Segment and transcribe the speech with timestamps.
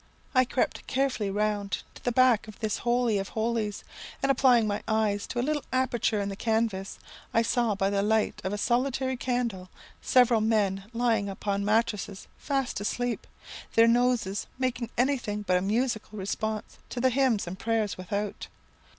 [0.33, 3.83] I crept carefully round to the back of this holy of holies,
[4.23, 6.97] and applying my eyes to a little aperture in the canvas,
[7.35, 9.69] I saw by the light of a solitary candle
[10.01, 13.27] several men lying upon mattrasses fast asleep,
[13.75, 18.47] their noses making anything but a musical response to the hymns and prayers without.